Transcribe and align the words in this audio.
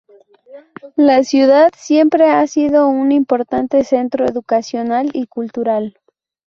La 0.95 1.23
ciudad 1.23 1.69
siempre 1.77 2.31
ha 2.31 2.47
sido 2.47 2.87
un 2.87 3.11
importante 3.11 3.83
centro 3.83 4.25
educacional 4.25 5.11
y 5.13 5.27
cultural. 5.27 5.95